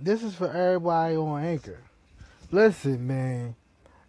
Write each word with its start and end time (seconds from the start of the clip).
this 0.00 0.22
is 0.22 0.34
for 0.34 0.50
everybody 0.50 1.16
on 1.16 1.44
Anchor. 1.44 1.78
Listen, 2.50 3.06
man, 3.06 3.54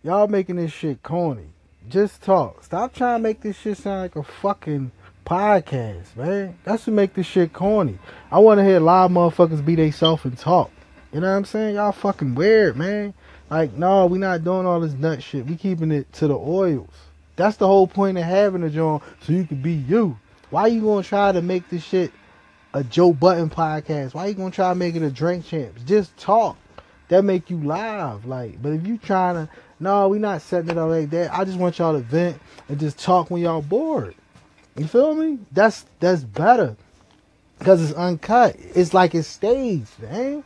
y'all 0.03 0.27
making 0.27 0.57
this 0.57 0.71
shit 0.71 1.01
corny. 1.03 1.49
Just 1.89 2.21
talk. 2.21 2.63
Stop 2.63 2.93
trying 2.93 3.19
to 3.19 3.23
make 3.23 3.41
this 3.41 3.57
shit 3.57 3.77
sound 3.77 4.01
like 4.01 4.15
a 4.15 4.23
fucking 4.23 4.91
podcast, 5.25 6.15
man. 6.15 6.57
That's 6.63 6.87
what 6.87 6.93
make 6.93 7.13
this 7.13 7.25
shit 7.25 7.53
corny. 7.53 7.97
I 8.31 8.39
want 8.39 8.59
to 8.59 8.65
hear 8.65 8.79
live 8.79 9.11
motherfuckers 9.11 9.65
be 9.65 9.75
they 9.75 9.91
self 9.91 10.25
and 10.25 10.37
talk. 10.37 10.71
You 11.13 11.21
know 11.21 11.31
what 11.31 11.37
I'm 11.37 11.45
saying? 11.45 11.75
Y'all 11.75 11.93
fucking 11.93 12.35
weird, 12.35 12.75
man. 12.75 13.13
Like, 13.49 13.73
no, 13.73 14.05
we 14.05 14.17
not 14.17 14.43
doing 14.43 14.65
all 14.65 14.81
this 14.81 14.93
nut 14.93 15.23
shit. 15.23 15.45
We 15.45 15.55
keeping 15.55 15.91
it 15.91 16.11
to 16.13 16.27
the 16.27 16.37
oils. 16.37 16.89
That's 17.37 17.57
the 17.57 17.67
whole 17.67 17.87
point 17.87 18.17
of 18.17 18.25
having 18.25 18.63
a 18.63 18.69
joint, 18.69 19.03
so 19.21 19.31
you 19.31 19.45
can 19.45 19.61
be 19.61 19.73
you. 19.73 20.17
Why 20.49 20.67
you 20.67 20.81
gonna 20.81 21.03
try 21.03 21.31
to 21.31 21.41
make 21.41 21.69
this 21.69 21.83
shit 21.83 22.11
a 22.77 22.83
Joe 22.83 23.11
Budden 23.11 23.49
podcast? 23.49 24.13
Why 24.13 24.27
you 24.27 24.35
gonna 24.35 24.51
try 24.51 24.69
to 24.69 24.75
make 24.75 24.95
it 24.95 25.01
a 25.01 25.09
drink 25.09 25.45
champs? 25.45 25.81
Just 25.83 26.15
talk. 26.17 26.57
That 27.09 27.23
make 27.23 27.49
you 27.49 27.57
live. 27.57 28.25
Like, 28.25 28.61
but 28.61 28.73
if 28.73 28.85
you 28.85 28.97
trying 28.97 29.35
to, 29.35 29.53
no, 29.79 30.09
we 30.09 30.19
not 30.19 30.41
setting 30.41 30.69
it 30.69 30.77
up 30.77 30.89
like 30.89 31.09
that. 31.11 31.33
I 31.33 31.45
just 31.45 31.57
want 31.57 31.79
y'all 31.79 31.93
to 31.93 31.99
vent 31.99 32.39
and 32.67 32.79
just 32.79 32.99
talk 32.99 33.31
when 33.31 33.41
y'all 33.41 33.61
bored. 33.61 34.13
You 34.77 34.85
feel 34.85 35.15
me? 35.15 35.39
That's 35.51 35.85
that's 35.99 36.23
better. 36.23 36.75
Cause 37.61 37.81
it's 37.81 37.97
uncut. 37.97 38.55
It's 38.59 38.93
like 38.93 39.15
it's 39.15 39.27
staged, 39.27 39.99
man. 39.99 40.43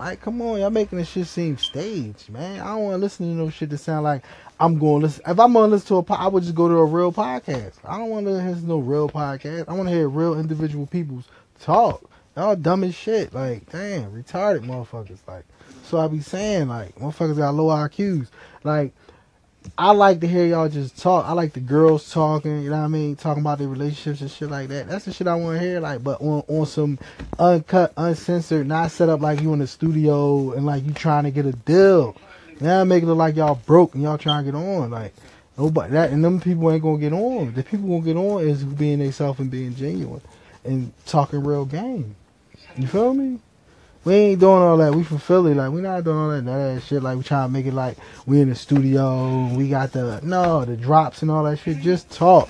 Like, 0.00 0.22
come 0.22 0.40
on, 0.40 0.58
y'all 0.58 0.70
making 0.70 0.96
this 0.96 1.10
shit 1.10 1.26
seem 1.26 1.58
staged, 1.58 2.30
man. 2.30 2.60
I 2.60 2.68
don't 2.68 2.84
want 2.84 2.94
to 2.94 2.98
listen 2.98 3.26
to 3.26 3.34
no 3.34 3.50
shit 3.50 3.68
that 3.68 3.76
sound 3.76 4.04
like 4.04 4.24
I'm 4.58 4.78
going 4.78 5.02
to 5.02 5.06
listen. 5.06 5.22
If 5.26 5.38
I'm 5.38 5.52
going 5.52 5.68
to 5.68 5.74
listen 5.74 5.88
to 5.88 5.96
a 5.96 6.02
pod, 6.02 6.20
I 6.20 6.26
would 6.26 6.42
just 6.42 6.54
go 6.54 6.68
to 6.68 6.74
a 6.76 6.84
real 6.86 7.12
podcast. 7.12 7.74
I 7.84 7.98
don't 7.98 8.08
want 8.08 8.24
to 8.24 8.32
listen 8.32 8.62
to 8.62 8.66
no 8.66 8.78
real 8.78 9.10
podcast. 9.10 9.66
I 9.68 9.74
want 9.74 9.90
to 9.90 9.94
hear 9.94 10.08
real 10.08 10.40
individual 10.40 10.86
people's 10.86 11.28
talk. 11.60 12.10
Y'all 12.34 12.56
dumb 12.56 12.82
as 12.82 12.94
shit. 12.94 13.34
Like, 13.34 13.70
damn, 13.70 14.10
retarded 14.12 14.64
motherfuckers. 14.64 15.18
Like, 15.28 15.44
so 15.84 15.98
I 15.98 16.08
be 16.08 16.20
saying, 16.20 16.68
like, 16.68 16.94
motherfuckers 16.94 17.36
got 17.36 17.54
low 17.54 17.66
IQs. 17.66 18.28
Like, 18.64 18.94
I 19.76 19.92
like 19.92 20.20
to 20.20 20.28
hear 20.28 20.46
y'all 20.46 20.68
just 20.68 20.98
talk. 20.98 21.26
I 21.26 21.32
like 21.32 21.52
the 21.52 21.60
girls 21.60 22.10
talking, 22.10 22.62
you 22.62 22.70
know 22.70 22.78
what 22.78 22.84
I 22.84 22.88
mean, 22.88 23.16
talking 23.16 23.42
about 23.42 23.58
their 23.58 23.68
relationships 23.68 24.20
and 24.20 24.30
shit 24.30 24.50
like 24.50 24.68
that. 24.68 24.88
That's 24.88 25.04
the 25.04 25.12
shit 25.12 25.26
I 25.26 25.34
want 25.34 25.58
to 25.58 25.64
hear. 25.64 25.80
Like, 25.80 26.02
but 26.02 26.20
on 26.20 26.42
on 26.48 26.66
some 26.66 26.98
uncut, 27.38 27.92
uncensored, 27.96 28.66
not 28.66 28.90
set 28.90 29.08
up 29.08 29.20
like 29.20 29.40
you 29.40 29.52
in 29.52 29.58
the 29.58 29.66
studio 29.66 30.52
and 30.52 30.66
like 30.66 30.84
you 30.84 30.92
trying 30.92 31.24
to 31.24 31.30
get 31.30 31.46
a 31.46 31.52
deal. 31.52 32.16
Now 32.60 32.84
make 32.84 33.02
it 33.02 33.06
look 33.06 33.18
like 33.18 33.36
y'all 33.36 33.54
broke 33.54 33.94
and 33.94 34.02
y'all 34.02 34.18
trying 34.18 34.44
to 34.44 34.52
get 34.52 34.58
on. 34.58 34.90
Like 34.90 35.14
nobody 35.56 35.92
that 35.92 36.10
and 36.10 36.24
them 36.24 36.40
people 36.40 36.70
ain't 36.70 36.82
gonna 36.82 36.98
get 36.98 37.12
on. 37.12 37.54
The 37.54 37.62
people 37.62 37.88
gonna 37.88 38.02
get 38.02 38.16
on 38.16 38.46
is 38.46 38.64
being 38.64 38.98
themselves 38.98 39.40
and 39.40 39.50
being 39.50 39.74
genuine 39.74 40.22
and 40.64 40.92
talking 41.06 41.42
real 41.42 41.64
game. 41.64 42.16
You 42.76 42.86
feel 42.86 43.14
me? 43.14 43.40
We 44.02 44.14
ain't 44.14 44.40
doing 44.40 44.62
all 44.62 44.78
that. 44.78 44.94
We 44.94 45.04
from 45.04 45.18
Philly, 45.18 45.52
like 45.52 45.72
we 45.72 45.82
not 45.82 46.04
doing 46.04 46.16
all 46.16 46.30
that, 46.30 46.44
that 46.46 46.82
shit. 46.82 47.02
Like 47.02 47.18
we 47.18 47.22
trying 47.22 47.48
to 47.48 47.52
make 47.52 47.66
it 47.66 47.74
like 47.74 47.98
we 48.24 48.40
in 48.40 48.48
the 48.48 48.54
studio. 48.54 49.52
We 49.54 49.68
got 49.68 49.92
the 49.92 50.20
no 50.22 50.64
the 50.64 50.76
drops 50.76 51.20
and 51.20 51.30
all 51.30 51.44
that 51.44 51.58
shit. 51.58 51.80
Just 51.80 52.10
talk. 52.10 52.48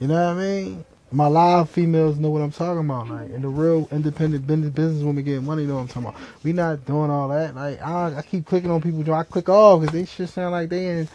You 0.00 0.08
know 0.08 0.14
what 0.14 0.42
I 0.42 0.42
mean? 0.42 0.84
My 1.10 1.26
live 1.26 1.70
females 1.70 2.18
know 2.18 2.30
what 2.30 2.42
I'm 2.42 2.50
talking 2.50 2.80
about, 2.80 3.08
like, 3.08 3.30
and 3.30 3.42
the 3.42 3.48
real 3.48 3.88
independent 3.92 4.46
business 4.46 4.70
business 4.70 5.02
women 5.04 5.24
getting 5.24 5.46
money 5.46 5.66
know 5.66 5.76
what 5.76 5.82
I'm 5.82 5.88
talking 5.88 6.08
about. 6.08 6.20
We 6.42 6.52
not 6.52 6.84
doing 6.84 7.10
all 7.10 7.28
that. 7.28 7.54
Like 7.54 7.80
I, 7.80 8.16
I 8.16 8.22
keep 8.22 8.44
clicking 8.44 8.70
on 8.70 8.82
people, 8.82 9.14
I 9.14 9.22
click 9.22 9.48
off 9.48 9.80
because 9.80 9.94
they 9.94 10.04
shit 10.04 10.28
sound 10.28 10.50
like 10.50 10.68
they 10.68 10.86
in. 10.86 11.08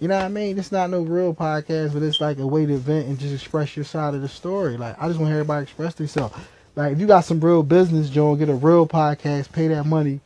You 0.00 0.08
know 0.08 0.16
what 0.16 0.24
I 0.24 0.28
mean? 0.28 0.58
It's 0.58 0.72
not 0.72 0.88
no 0.88 1.02
real 1.02 1.34
podcast, 1.34 1.92
but 1.92 2.02
it's 2.02 2.22
like 2.22 2.38
a 2.38 2.46
way 2.46 2.64
to 2.64 2.78
vent 2.78 3.06
and 3.06 3.18
just 3.18 3.34
express 3.34 3.76
your 3.76 3.84
side 3.84 4.14
of 4.14 4.22
the 4.22 4.28
story. 4.28 4.78
Like 4.78 5.00
I 5.00 5.08
just 5.08 5.20
want 5.20 5.30
everybody 5.30 5.66
to 5.66 5.70
express 5.70 5.94
themselves. 5.94 6.34
Like 6.76 6.92
if 6.92 7.00
you 7.00 7.06
got 7.06 7.24
some 7.24 7.40
real 7.40 7.62
business, 7.62 8.10
Joe, 8.10 8.34
get 8.36 8.48
a 8.48 8.54
real 8.54 8.86
podcast, 8.86 9.52
pay 9.52 9.68
that 9.68 9.84
money, 9.84 10.20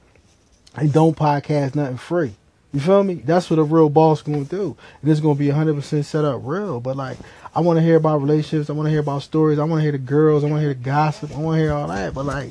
and 0.77 0.93
don't 0.93 1.17
podcast 1.17 1.75
nothing 1.75 1.97
free. 1.97 2.35
You 2.73 2.81
feel 2.81 3.05
me? 3.05 3.15
That's 3.15 3.49
what 3.51 3.61
a 3.61 3.63
real 3.63 3.89
boss 3.89 4.21
gonna 4.23 4.45
do. 4.45 4.77
And 5.01 5.11
it's 5.11 5.21
gonna 5.21 5.37
be 5.37 5.49
hundred 5.49 5.77
percent 5.77 6.07
set 6.07 6.25
up 6.25 6.41
real. 6.43 6.81
But 6.81 6.97
like 6.97 7.17
I 7.55 7.61
wanna 7.61 7.83
hear 7.83 7.97
about 7.97 8.21
relationships, 8.21 8.69
I 8.69 8.73
wanna 8.73 8.91
hear 8.91 9.01
about 9.01 9.23
stories, 9.23 9.59
I 9.61 9.65
wanna 9.65 9.83
hear 9.83 9.93
the 9.93 9.99
girls, 9.99 10.43
I 10.43 10.49
wanna 10.49 10.63
hear 10.63 10.75
the 10.75 10.81
gossip, 10.81 11.33
I 11.37 11.39
wanna 11.39 11.59
hear 11.59 11.73
all 11.73 11.87
that. 11.87 12.15
But 12.15 12.27
like, 12.27 12.51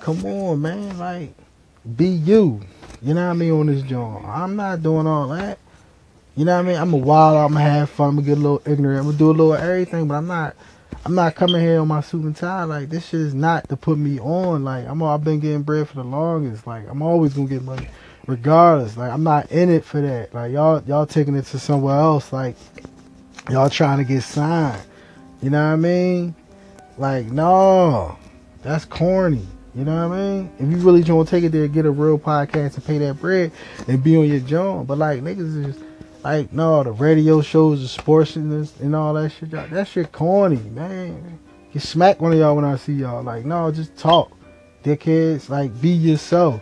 come 0.00 0.24
on, 0.26 0.60
man, 0.60 0.98
like 0.98 1.34
be 1.96 2.06
you. 2.08 2.60
You 3.00 3.14
know 3.14 3.24
what 3.24 3.30
I 3.30 3.34
mean 3.34 3.52
on 3.52 3.66
this 3.66 3.82
joint. 3.82 4.24
I'm 4.26 4.56
not 4.56 4.82
doing 4.82 5.06
all 5.06 5.28
that. 5.28 5.58
You 6.36 6.44
know 6.44 6.56
what 6.56 6.64
I 6.64 6.68
mean? 6.68 6.76
I'm 6.76 6.92
a 6.92 6.96
wild 6.96 7.36
I'm 7.36 7.52
gonna 7.52 7.64
have 7.64 7.90
fun, 7.90 8.08
I'm 8.08 8.16
gonna 8.16 8.26
get 8.26 8.38
a 8.38 8.40
little 8.40 8.62
ignorant, 8.66 8.98
I'm 8.98 9.06
gonna 9.06 9.18
do 9.18 9.30
a 9.30 9.32
little 9.32 9.54
everything, 9.54 10.08
but 10.08 10.14
I'm 10.14 10.26
not 10.26 10.56
I'm 11.04 11.14
not 11.14 11.34
coming 11.34 11.60
here 11.60 11.80
on 11.80 11.88
my 11.88 12.02
suit 12.02 12.24
and 12.24 12.36
tie. 12.36 12.64
Like 12.64 12.90
this 12.90 13.08
shit 13.08 13.20
is 13.20 13.34
not 13.34 13.68
to 13.68 13.76
put 13.76 13.98
me 13.98 14.20
on. 14.20 14.64
Like 14.64 14.86
I'm 14.86 15.02
I've 15.02 15.24
been 15.24 15.40
getting 15.40 15.62
bread 15.62 15.88
for 15.88 15.96
the 15.96 16.04
longest. 16.04 16.66
Like 16.66 16.88
I'm 16.88 17.02
always 17.02 17.34
gonna 17.34 17.48
get 17.48 17.62
money, 17.62 17.88
regardless. 18.26 18.96
Like 18.96 19.10
I'm 19.10 19.22
not 19.22 19.50
in 19.50 19.70
it 19.70 19.84
for 19.84 20.00
that. 20.00 20.34
Like 20.34 20.52
y'all 20.52 20.82
y'all 20.86 21.06
taking 21.06 21.36
it 21.36 21.46
to 21.46 21.58
somewhere 21.58 21.96
else. 21.96 22.32
Like 22.32 22.56
y'all 23.48 23.70
trying 23.70 23.98
to 23.98 24.04
get 24.04 24.22
signed. 24.22 24.82
You 25.40 25.50
know 25.50 25.64
what 25.64 25.72
I 25.72 25.76
mean? 25.76 26.34
Like 26.98 27.26
no, 27.26 28.18
that's 28.62 28.84
corny. 28.84 29.46
You 29.74 29.84
know 29.84 30.08
what 30.08 30.16
I 30.16 30.20
mean? 30.20 30.52
If 30.58 30.68
you 30.68 30.76
really 30.78 31.02
want 31.12 31.28
to 31.28 31.30
take 31.30 31.44
it 31.44 31.52
there, 31.52 31.68
get 31.68 31.86
a 31.86 31.90
real 31.90 32.18
podcast 32.18 32.74
and 32.74 32.84
pay 32.84 32.98
that 32.98 33.20
bread 33.20 33.52
and 33.86 34.02
be 34.02 34.16
on 34.16 34.26
your 34.26 34.40
job. 34.40 34.88
But 34.88 34.98
like 34.98 35.22
niggas 35.22 35.66
is 35.66 35.89
like, 36.22 36.52
no, 36.52 36.82
the 36.82 36.92
radio 36.92 37.40
shows, 37.40 37.82
the 37.82 37.88
sports 37.88 38.36
and, 38.36 38.52
this, 38.52 38.78
and 38.80 38.94
all 38.94 39.14
that 39.14 39.30
shit. 39.30 39.50
That 39.50 39.88
shit 39.88 40.12
corny, 40.12 40.56
man. 40.56 41.38
You 41.72 41.80
smack 41.80 42.20
one 42.20 42.32
of 42.32 42.38
y'all 42.38 42.56
when 42.56 42.64
I 42.64 42.76
see 42.76 42.94
y'all. 42.94 43.22
Like, 43.22 43.44
no, 43.44 43.70
just 43.70 43.96
talk. 43.96 44.32
Dickheads, 44.82 45.48
like, 45.48 45.80
be 45.80 45.90
yourself. 45.90 46.60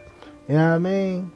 You 0.48 0.54
know 0.54 0.68
what 0.68 0.74
I 0.74 0.78
mean? 0.78 1.32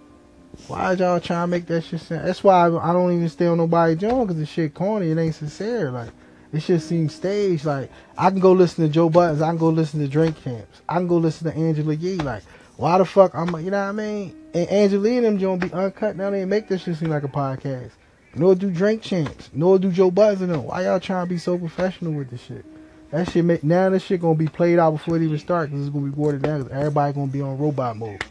Why 0.68 0.92
y'all 0.92 1.20
trying 1.20 1.44
to 1.44 1.46
make 1.46 1.66
that 1.66 1.82
shit 1.82 2.00
sound? 2.00 2.26
That's 2.26 2.44
why 2.44 2.66
I, 2.66 2.90
I 2.90 2.92
don't 2.92 3.12
even 3.14 3.28
stay 3.28 3.46
on 3.46 3.58
nobody 3.58 3.96
joint 3.96 4.28
because 4.28 4.38
the 4.38 4.46
shit 4.46 4.74
corny. 4.74 5.10
It 5.10 5.18
ain't 5.18 5.34
sincere. 5.34 5.90
Like, 5.90 6.10
it 6.52 6.60
just 6.60 6.88
seems 6.88 7.14
staged. 7.14 7.64
Like, 7.64 7.90
I 8.16 8.30
can 8.30 8.40
go 8.40 8.52
listen 8.52 8.86
to 8.86 8.92
Joe 8.92 9.08
Budden's. 9.08 9.40
I 9.40 9.48
can 9.48 9.58
go 9.58 9.70
listen 9.70 10.00
to 10.00 10.08
Drink 10.08 10.42
Champs. 10.44 10.82
I 10.88 10.96
can 10.96 11.08
go 11.08 11.16
listen 11.16 11.50
to 11.50 11.56
Angela 11.56 11.94
Yee. 11.94 12.16
Like, 12.16 12.42
why 12.76 12.98
the 12.98 13.04
fuck 13.04 13.34
I'm, 13.34 13.48
you 13.64 13.70
know 13.70 13.82
what 13.82 13.88
I 13.88 13.92
mean? 13.92 14.36
And 14.52 14.68
Angela 14.68 15.08
and 15.08 15.24
them 15.24 15.38
joint 15.38 15.62
be 15.62 15.72
uncut. 15.72 16.16
Now 16.16 16.30
they 16.30 16.44
make 16.44 16.68
this 16.68 16.82
shit 16.82 16.96
seem 16.96 17.08
like 17.08 17.24
a 17.24 17.28
podcast. 17.28 17.90
Nor 18.34 18.54
do 18.54 18.70
Drink 18.70 19.02
Champs. 19.02 19.50
Nor 19.52 19.78
do 19.78 19.90
Joe 19.90 20.10
Buzz 20.10 20.40
them. 20.40 20.64
Why 20.64 20.84
y'all 20.84 21.00
trying 21.00 21.26
to 21.26 21.28
be 21.28 21.38
so 21.38 21.58
professional 21.58 22.12
with 22.12 22.30
this 22.30 22.42
shit? 22.42 22.64
That 23.10 23.30
shit 23.30 23.44
make 23.44 23.62
now 23.62 23.90
this 23.90 24.02
shit 24.02 24.22
gonna 24.22 24.34
be 24.34 24.48
played 24.48 24.78
out 24.78 24.92
before 24.92 25.16
it 25.18 25.22
even 25.22 25.38
starts 25.38 25.70
because 25.70 25.86
it's 25.86 25.94
gonna 25.94 26.06
be 26.06 26.18
watered 26.18 26.42
down 26.42 26.62
because 26.62 26.76
everybody 26.76 27.12
gonna 27.12 27.30
be 27.30 27.42
on 27.42 27.58
robot 27.58 27.98
mode. 27.98 28.24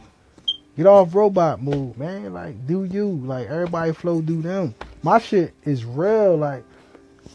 Get 0.75 0.87
off 0.87 1.13
robot 1.13 1.61
mode, 1.61 1.95
man. 1.97 2.33
Like 2.33 2.65
do 2.65 2.85
you 2.85 3.09
like 3.23 3.47
everybody 3.47 3.91
flow 3.93 4.21
do 4.21 4.41
them. 4.41 4.73
My 5.03 5.19
shit 5.19 5.53
is 5.65 5.85
real. 5.85 6.35
Like 6.35 6.63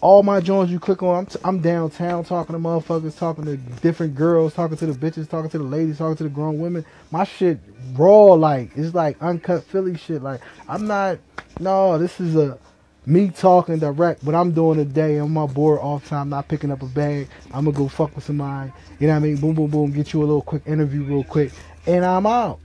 all 0.01 0.25
my 0.25 0.41
joints 0.41 0.73
you 0.73 0.81
click 0.81 1.05
on, 1.05 1.19
I'm, 1.19 1.27
t- 1.27 1.39
I'm 1.45 1.61
downtown 1.61 2.25
talking 2.25 2.55
to 2.55 2.59
motherfuckers, 2.59 3.17
talking 3.17 3.45
to 3.45 3.57
different 3.57 4.17
girls, 4.17 4.53
talking 4.53 4.77
to 4.77 4.87
the 4.87 4.93
bitches, 4.93 5.29
talking 5.29 5.49
to 5.51 5.59
the 5.59 5.65
ladies, 5.65 5.99
talking 5.99 6.17
to 6.17 6.25
the 6.25 6.29
grown 6.29 6.59
women. 6.59 6.85
My 7.13 7.23
shit 7.23 7.61
raw, 7.95 8.33
like 8.33 8.77
it's 8.77 8.93
like 8.93 9.23
uncut 9.23 9.63
Philly 9.63 9.97
shit. 9.97 10.21
Like 10.21 10.41
I'm 10.69 10.89
not 10.89 11.19
no, 11.59 11.99
this 11.99 12.21
is 12.21 12.37
a 12.37 12.59
me 13.07 13.31
talking 13.31 13.79
direct. 13.79 14.25
What 14.25 14.35
I'm 14.35 14.53
doing 14.53 14.79
today, 14.79 15.17
I'm 15.19 15.33
my 15.33 15.47
board 15.47 15.79
off 15.81 16.09
time, 16.09 16.29
not 16.29 16.49
picking 16.49 16.71
up 16.71 16.83
a 16.83 16.87
bag. 16.87 17.29
I'm 17.53 17.65
gonna 17.65 17.77
go 17.77 17.89
fuck 17.89 18.15
with 18.15 18.25
somebody. 18.25 18.73
You 18.99 19.07
know 19.07 19.15
what 19.15 19.19
I 19.19 19.21
mean? 19.21 19.37
Boom, 19.37 19.55
boom, 19.55 19.71
boom. 19.71 19.93
Get 19.93 20.13
you 20.13 20.21
a 20.21 20.27
little 20.27 20.43
quick 20.43 20.63
interview, 20.67 21.05
real 21.05 21.25
quick, 21.25 21.53
and 21.87 22.05
I'm 22.05 22.27
out. 22.27 22.59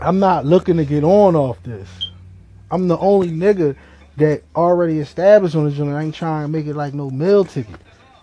I'm 0.00 0.18
not 0.18 0.46
looking 0.46 0.76
to 0.78 0.84
get 0.84 1.04
on 1.04 1.36
off 1.36 1.62
this. 1.62 1.88
I'm 2.70 2.88
the 2.88 2.98
only 2.98 3.28
nigga 3.28 3.76
that 4.16 4.42
already 4.54 4.98
established 4.98 5.54
on 5.54 5.64
the 5.64 5.70
joint. 5.70 5.94
I 5.94 6.02
ain't 6.02 6.14
trying 6.14 6.44
to 6.44 6.48
make 6.48 6.66
it 6.66 6.74
like 6.74 6.94
no 6.94 7.10
meal 7.10 7.44
ticket. 7.44 7.76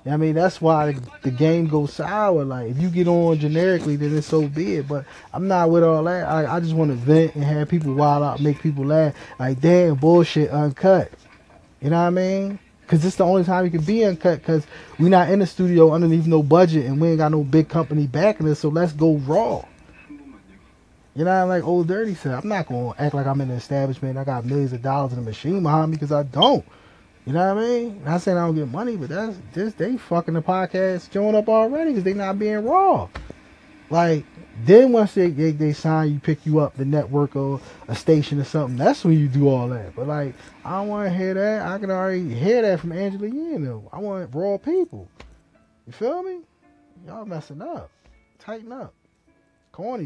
I 0.09 0.17
mean, 0.17 0.35
that's 0.35 0.61
why 0.61 0.95
the, 1.21 1.31
game 1.31 1.67
goes 1.67 1.93
sour. 1.93 2.43
Like, 2.43 2.71
if 2.71 2.79
you 2.79 2.89
get 2.89 3.07
on 3.07 3.39
generically, 3.39 3.95
then 3.95 4.17
it's 4.17 4.27
so 4.27 4.47
be 4.47 4.75
it. 4.75 4.87
But 4.87 5.05
I'm 5.33 5.47
not 5.47 5.69
with 5.69 5.83
all 5.83 6.03
that. 6.03 6.27
I, 6.27 6.55
I 6.55 6.59
just 6.59 6.73
want 6.73 6.91
to 6.91 6.95
vent 6.95 7.35
and 7.35 7.43
have 7.43 7.69
people 7.69 7.93
wild 7.93 8.23
out, 8.23 8.39
make 8.39 8.61
people 8.61 8.85
laugh. 8.85 9.15
Like, 9.39 9.59
damn, 9.59 9.95
bullshit, 9.95 10.49
uncut. 10.49 11.11
You 11.81 11.89
know 11.89 11.97
what 11.97 12.07
I 12.07 12.09
mean? 12.11 12.59
Because 12.81 13.03
it's 13.03 13.17
the 13.17 13.25
only 13.25 13.43
time 13.43 13.65
you 13.65 13.71
can 13.71 13.81
be 13.81 14.05
uncut 14.05 14.39
because 14.39 14.65
we 14.97 15.09
not 15.09 15.29
in 15.29 15.39
the 15.39 15.45
studio 15.45 15.91
underneath 15.91 16.25
no 16.25 16.41
budget 16.41 16.85
and 16.85 17.01
we 17.01 17.09
ain't 17.09 17.17
got 17.17 17.31
no 17.31 17.43
big 17.43 17.67
company 17.67 18.07
backing 18.07 18.47
us. 18.47 18.59
So 18.59 18.69
let's 18.69 18.93
go 18.93 19.17
raw. 19.17 19.65
You 21.13 21.25
know, 21.25 21.47
like 21.47 21.63
old 21.63 21.87
dirty 21.87 22.13
said, 22.13 22.33
I'm 22.33 22.47
not 22.47 22.67
gonna 22.67 22.93
act 22.97 23.15
like 23.15 23.25
I'm 23.25 23.41
in 23.41 23.49
an 23.49 23.57
establishment. 23.57 24.17
I 24.17 24.23
got 24.23 24.45
millions 24.45 24.71
of 24.71 24.83
dollars 24.83 25.13
in 25.13 25.19
a 25.19 25.21
machine 25.23 25.63
behind 25.63 25.91
me 25.91 25.97
because 25.97 26.11
I 26.11 26.23
don't. 26.23 26.63
You 27.27 27.33
know 27.33 27.53
what 27.53 27.61
I 27.61 27.67
mean? 27.67 28.03
Not 28.05 28.21
saying 28.21 28.37
I 28.37 28.45
don't 28.45 28.55
get 28.55 28.69
money, 28.69 28.95
but 28.95 29.09
that's 29.09 29.37
just 29.53 29.77
they 29.77 29.97
fucking 29.97 30.33
the 30.33 30.41
podcast 30.41 31.11
showing 31.11 31.35
up 31.35 31.49
already 31.49 31.91
because 31.91 32.05
they 32.05 32.13
not 32.13 32.39
being 32.39 32.63
raw. 32.63 33.09
Like 33.89 34.23
then 34.63 34.93
once 34.93 35.13
they, 35.13 35.29
they 35.31 35.51
they 35.51 35.73
sign 35.73 36.13
you, 36.13 36.19
pick 36.21 36.45
you 36.45 36.61
up 36.61 36.77
the 36.77 36.85
network 36.85 37.35
or 37.35 37.59
a 37.89 37.95
station 37.97 38.39
or 38.39 38.45
something. 38.45 38.77
That's 38.77 39.03
when 39.03 39.19
you 39.19 39.27
do 39.27 39.49
all 39.49 39.67
that. 39.67 39.93
But 39.93 40.07
like 40.07 40.35
I 40.63 40.79
don't 40.79 40.87
want 40.87 41.09
to 41.09 41.13
hear 41.13 41.33
that. 41.33 41.67
I 41.67 41.77
can 41.79 41.91
already 41.91 42.33
hear 42.33 42.61
that 42.61 42.79
from 42.79 42.93
Angela 42.93 43.27
Yee. 43.27 43.57
Though 43.57 43.89
I 43.91 43.99
want 43.99 44.33
raw 44.33 44.57
people. 44.57 45.09
You 45.85 45.91
feel 45.91 46.23
me? 46.23 46.39
Y'all 47.05 47.25
messing 47.25 47.61
up. 47.61 47.91
Tighten 48.39 48.71
up. 48.71 48.93
Corny. 49.73 50.05